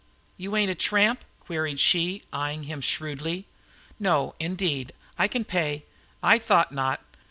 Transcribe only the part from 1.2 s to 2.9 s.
queried she, eying him